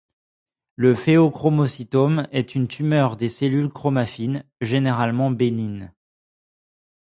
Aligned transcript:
Le 0.77 0.95
phéochromocytome 0.95 2.25
est 2.31 2.55
une 2.55 2.67
tumeur 2.67 3.15
des 3.17 3.29
cellules 3.29 3.69
chromaffines, 3.69 4.43
généralement 4.59 5.29
bénigne. 5.29 5.91